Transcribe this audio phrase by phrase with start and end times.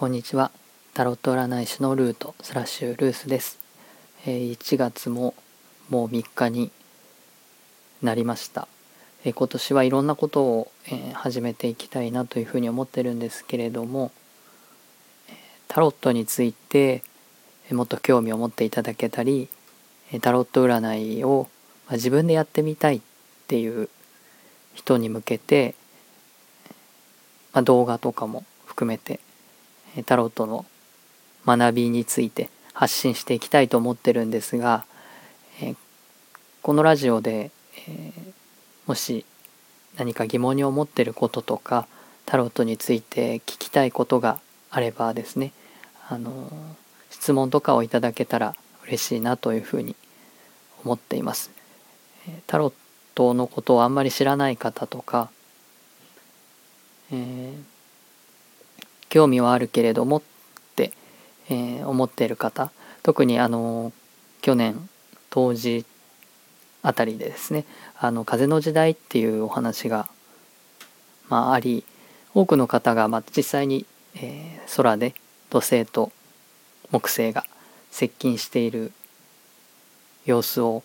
[0.00, 0.50] こんにちは。
[0.94, 3.58] タロット占い師のルートスラッシュルースです、
[4.24, 5.34] えー、1月も
[5.90, 6.70] もう3日に
[8.00, 8.66] なりました、
[9.26, 14.10] えー、今年はいろんなことを、えー、始めていきたいなというふうに思ってるんですけれども
[15.68, 17.02] タロットについて
[17.70, 19.50] もっと興味を持っていただけたり
[20.22, 21.46] タロット占いを
[21.90, 23.00] 自分でやってみたいっ
[23.48, 23.90] ていう
[24.72, 25.74] 人に向けて、
[27.52, 29.20] まあ、動画とかも含めて
[30.06, 30.66] タロットの
[31.46, 34.84] 学びについて発信していきたいと思ってるんですが、
[35.60, 35.74] え
[36.62, 37.50] このラジオで、
[37.88, 38.12] え
[38.86, 39.24] もし
[39.96, 41.86] 何か疑問に思ってることとか
[42.26, 44.40] タロットについて聞きたいことが
[44.70, 45.52] あればですね
[46.08, 46.50] あの
[47.10, 48.54] 質問とかをいただけたら
[48.86, 49.96] 嬉しいなというふうに
[50.84, 51.50] 思っています。
[52.46, 52.72] タロッ
[53.14, 55.30] トのことをあんまり知らない方とか、
[57.12, 57.69] えー
[59.10, 60.22] 興味はあるけれどもっ
[60.76, 60.92] て、
[61.50, 62.70] えー、思っている方
[63.02, 63.92] 特にあの
[64.40, 64.88] 去年
[65.28, 65.84] 当時
[66.82, 67.66] あたりでですね
[67.98, 70.08] 「あの風の時代」っていうお話が、
[71.28, 71.84] まあ、あり
[72.34, 73.84] 多くの方が、まあ、実際に、
[74.14, 75.14] えー、空で
[75.50, 76.12] 土星と
[76.90, 77.44] 木星が
[77.90, 78.92] 接近している
[80.24, 80.82] 様子を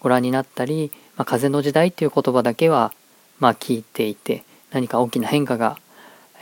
[0.00, 2.92] ご覧になったり「まあ、風の時代」っていう言葉だけは、
[3.38, 5.78] まあ、聞いていて何か大きな変化が、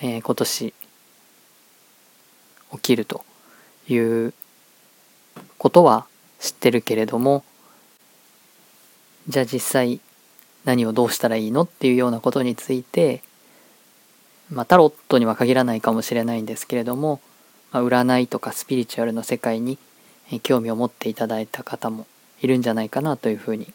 [0.01, 0.75] えー、今年
[2.73, 3.25] 起きると
[3.89, 4.35] いう
[5.59, 6.07] ことは
[6.41, 7.45] 知ってるけれども
[9.29, 10.01] じゃあ実際
[10.65, 13.23] 何をどうしたらいいのっていうようなことについて、
[14.51, 17.21] まあ、タロットには限らないかもしれないんですけれども、
[17.73, 19.79] まあ、占いとかスピリチュアルの世界に
[20.43, 22.07] 興味を持っていただいた方も
[22.41, 23.73] いるんじゃないかなというふうに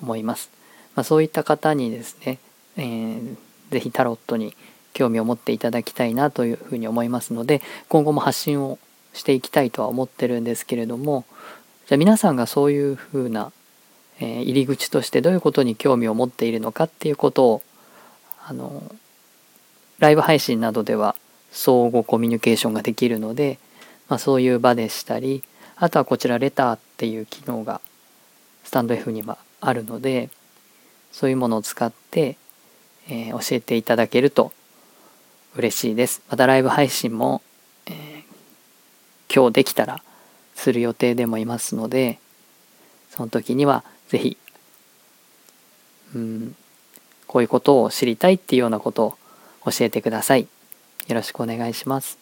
[0.00, 0.50] 思います。
[0.94, 2.38] まあ、そういった方にですね、
[2.76, 3.36] えー、
[3.70, 4.54] ぜひタロットに
[4.92, 8.78] 興味を持っていただきたいなというふうに思いますので今後も発信を
[9.12, 11.24] していきたいとは思ってるんですけれども
[11.86, 13.52] じゃあ皆さんがそういうふうな、
[14.20, 17.62] えー、入り口としてどういうことに興味を持っているのかっていうことを
[18.46, 18.82] あの
[19.98, 21.14] ライブ配信などでは
[21.52, 23.58] 相互コミュニケーションができるので、
[24.08, 25.42] まあ、そういう場でしたり
[25.76, 27.80] あとはこちらレターっていう機能が
[28.64, 30.30] スタンド F にはあるので
[31.12, 32.36] そういうものを使って、
[33.08, 34.52] えー、教えていただけると
[35.56, 36.22] 嬉しいです。
[36.30, 37.42] またライブ配信も、
[37.86, 40.02] えー、今日できたら
[40.54, 42.18] する予定でもいますので、
[43.10, 44.36] その時には是非、
[46.14, 46.56] うん、
[47.26, 49.04] こういうことを知りたいっていうようなこと
[49.64, 50.46] を教えてください。
[51.08, 52.19] よろしくお願いします。